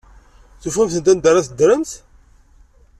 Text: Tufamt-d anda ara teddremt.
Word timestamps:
Tufamt-d 0.61 1.07
anda 1.11 1.27
ara 1.29 1.45
teddremt. 1.47 1.91